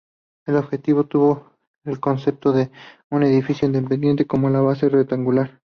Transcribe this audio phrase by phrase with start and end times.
[0.47, 1.51] El objeto tuvo
[1.85, 2.71] el concepto de
[3.11, 5.61] un edificio independiente con una base rectangular.